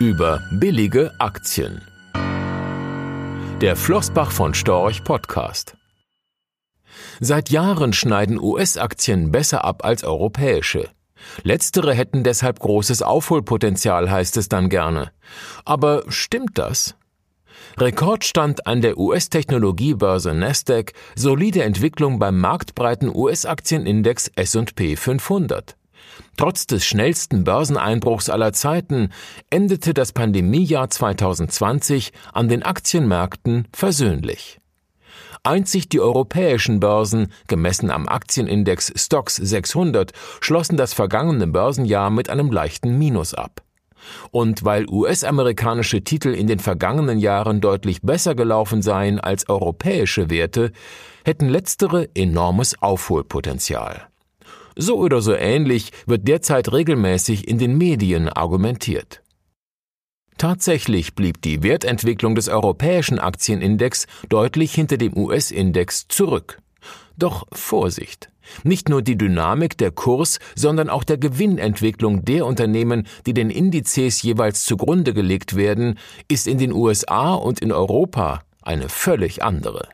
[0.00, 1.80] über billige Aktien.
[3.60, 5.76] Der Flossbach von Storch Podcast.
[7.20, 10.88] Seit Jahren schneiden US-Aktien besser ab als europäische.
[11.42, 15.12] Letztere hätten deshalb großes Aufholpotenzial, heißt es dann gerne.
[15.64, 16.96] Aber stimmt das?
[17.78, 25.76] Rekordstand an der US-Technologiebörse Nasdaq, solide Entwicklung beim marktbreiten US-Aktienindex S&P 500.
[26.36, 29.10] Trotz des schnellsten Börseneinbruchs aller Zeiten
[29.50, 34.60] endete das Pandemiejahr 2020 an den Aktienmärkten versöhnlich.
[35.46, 42.50] Einzig die europäischen Börsen, gemessen am Aktienindex Stocks 600, schlossen das vergangene Börsenjahr mit einem
[42.50, 43.62] leichten Minus ab.
[44.30, 50.72] Und weil US-amerikanische Titel in den vergangenen Jahren deutlich besser gelaufen seien als europäische Werte,
[51.24, 54.08] hätten letztere enormes Aufholpotenzial.
[54.76, 59.22] So oder so ähnlich wird derzeit regelmäßig in den Medien argumentiert.
[60.36, 66.58] Tatsächlich blieb die Wertentwicklung des europäischen Aktienindex deutlich hinter dem US-Index zurück.
[67.16, 68.30] Doch Vorsicht!
[68.62, 74.22] Nicht nur die Dynamik der Kurs, sondern auch der Gewinnentwicklung der Unternehmen, die den Indizes
[74.22, 79.88] jeweils zugrunde gelegt werden, ist in den USA und in Europa eine völlig andere.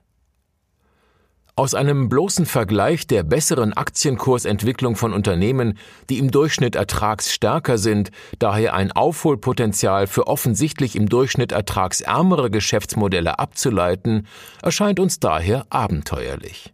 [1.57, 8.75] Aus einem bloßen Vergleich der besseren Aktienkursentwicklung von Unternehmen, die im Durchschnitt ertragsstärker sind, daher
[8.75, 14.27] ein Aufholpotenzial für offensichtlich im Durchschnitt ertragsärmere Geschäftsmodelle abzuleiten,
[14.63, 16.73] erscheint uns daher abenteuerlich.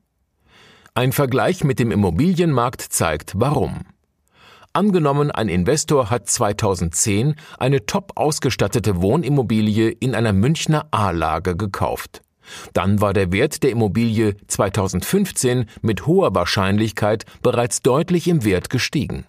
[0.95, 3.81] Ein Vergleich mit dem Immobilienmarkt zeigt warum.
[4.73, 12.21] Angenommen, ein Investor hat 2010 eine top ausgestattete Wohnimmobilie in einer Münchner A-Lage gekauft.
[12.73, 19.25] Dann war der Wert der Immobilie 2015 mit hoher Wahrscheinlichkeit bereits deutlich im Wert gestiegen.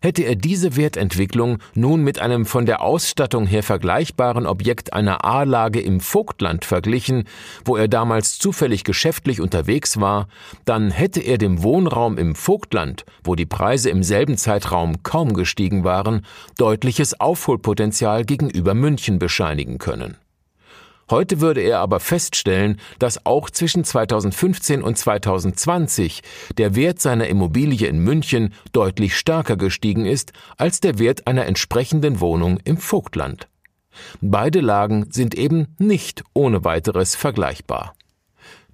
[0.00, 5.80] Hätte er diese Wertentwicklung nun mit einem von der Ausstattung her vergleichbaren Objekt einer A-Lage
[5.80, 7.24] im Vogtland verglichen,
[7.64, 10.28] wo er damals zufällig geschäftlich unterwegs war,
[10.64, 15.84] dann hätte er dem Wohnraum im Vogtland, wo die Preise im selben Zeitraum kaum gestiegen
[15.84, 16.24] waren,
[16.58, 20.16] deutliches Aufholpotenzial gegenüber München bescheinigen können.
[21.10, 26.22] Heute würde er aber feststellen, dass auch zwischen 2015 und 2020
[26.56, 32.20] der Wert seiner Immobilie in München deutlich stärker gestiegen ist als der Wert einer entsprechenden
[32.20, 33.48] Wohnung im Vogtland.
[34.20, 37.94] Beide Lagen sind eben nicht ohne weiteres vergleichbar.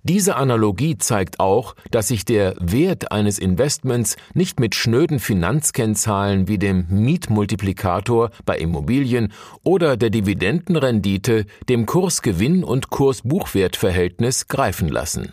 [0.09, 6.59] Diese Analogie zeigt auch, dass sich der Wert eines Investments nicht mit schnöden Finanzkennzahlen wie
[6.59, 9.33] dem Mietmultiplikator bei Immobilien
[9.65, 15.33] oder der Dividendenrendite, dem Kursgewinn und Kursbuchwertverhältnis greifen lassen.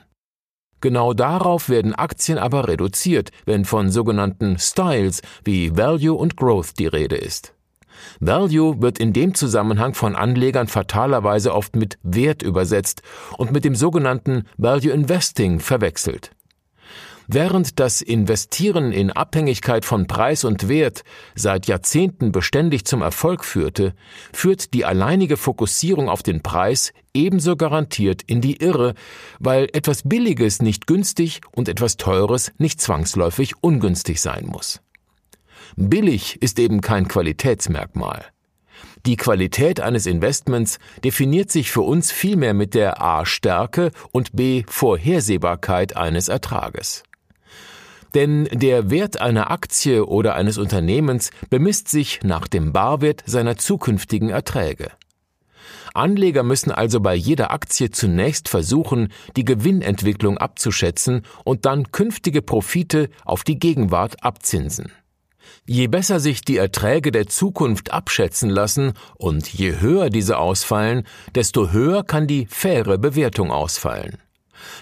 [0.82, 6.88] Genau darauf werden Aktien aber reduziert, wenn von sogenannten Styles wie Value und Growth die
[6.88, 7.53] Rede ist.
[8.20, 13.02] Value wird in dem Zusammenhang von Anlegern fatalerweise oft mit Wert übersetzt
[13.38, 16.32] und mit dem sogenannten Value Investing verwechselt.
[17.28, 21.04] Während das Investieren in Abhängigkeit von Preis und Wert
[21.36, 23.94] seit Jahrzehnten beständig zum Erfolg führte,
[24.34, 28.94] führt die alleinige Fokussierung auf den Preis ebenso garantiert in die Irre,
[29.40, 34.82] weil etwas Billiges nicht günstig und etwas Teures nicht zwangsläufig ungünstig sein muss.
[35.76, 38.26] Billig ist eben kein Qualitätsmerkmal.
[39.06, 44.64] Die Qualität eines Investments definiert sich für uns vielmehr mit der A Stärke und B
[44.68, 47.04] Vorhersehbarkeit eines Ertrages.
[48.14, 54.30] Denn der Wert einer Aktie oder eines Unternehmens bemisst sich nach dem Barwert seiner zukünftigen
[54.30, 54.92] Erträge.
[55.94, 63.10] Anleger müssen also bei jeder Aktie zunächst versuchen, die Gewinnentwicklung abzuschätzen und dann künftige Profite
[63.26, 64.92] auf die Gegenwart abzinsen.
[65.66, 71.04] Je besser sich die Erträge der Zukunft abschätzen lassen und je höher diese ausfallen,
[71.36, 74.18] desto höher kann die faire Bewertung ausfallen.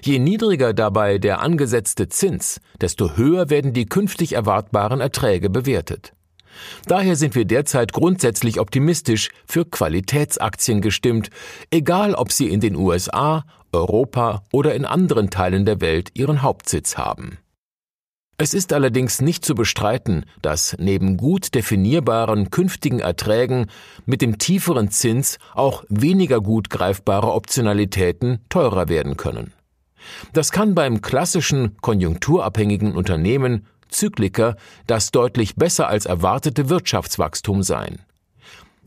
[0.04, 6.14] Je niedriger dabei der angesetzte Zins, desto höher werden die künftig erwartbaren Erträge bewertet.
[6.86, 11.30] Daher sind wir derzeit grundsätzlich optimistisch für Qualitätsaktien gestimmt,
[11.72, 16.98] egal ob sie in den USA, Europa oder in anderen Teilen der Welt ihren Hauptsitz
[16.98, 17.38] haben.
[18.44, 23.68] Es ist allerdings nicht zu bestreiten, dass neben gut definierbaren künftigen Erträgen
[24.08, 29.54] mit dem tieferen Zins auch weniger gut greifbare Optionalitäten teurer werden können.
[30.34, 34.56] Das kann beim klassischen konjunkturabhängigen Unternehmen Zykliker
[34.88, 38.00] das deutlich besser als erwartete Wirtschaftswachstum sein.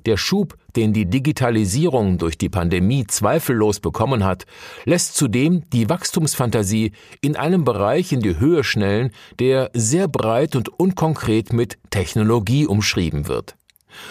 [0.07, 4.45] Der Schub, den die Digitalisierung durch die Pandemie zweifellos bekommen hat,
[4.85, 10.69] lässt zudem die Wachstumsfantasie in einem Bereich in die Höhe schnellen, der sehr breit und
[10.69, 13.57] unkonkret mit Technologie umschrieben wird.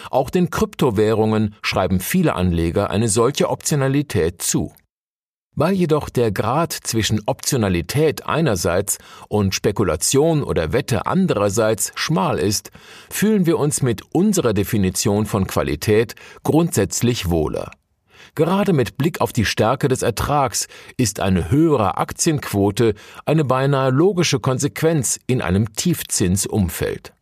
[0.09, 4.73] Auch den Kryptowährungen schreiben viele Anleger eine solche Optionalität zu.
[5.55, 8.97] Weil jedoch der Grad zwischen Optionalität einerseits
[9.27, 12.71] und Spekulation oder Wette andererseits schmal ist,
[13.09, 17.71] fühlen wir uns mit unserer Definition von Qualität grundsätzlich wohler.
[18.35, 20.67] Gerade mit Blick auf die Stärke des Ertrags
[20.97, 22.95] ist eine höhere Aktienquote
[23.25, 27.13] eine beinahe logische Konsequenz in einem Tiefzinsumfeld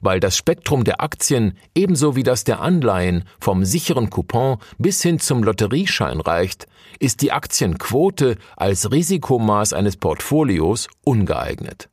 [0.00, 5.18] weil das Spektrum der Aktien ebenso wie das der Anleihen vom sicheren Coupon bis hin
[5.18, 6.66] zum Lotterieschein reicht,
[6.98, 11.88] ist die Aktienquote als Risikomaß eines Portfolios ungeeignet.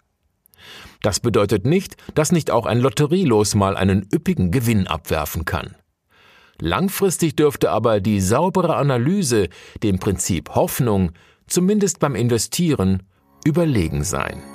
[1.02, 5.75] Das bedeutet nicht, dass nicht auch ein Lotterielos mal einen üppigen Gewinn abwerfen kann.
[6.60, 9.50] Langfristig dürfte aber die saubere Analyse
[9.84, 11.12] dem Prinzip Hoffnung,
[11.48, 13.04] zumindest beim Investieren,
[13.44, 14.55] überlegen sein.